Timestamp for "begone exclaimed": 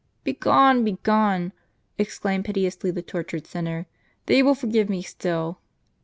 0.83-2.45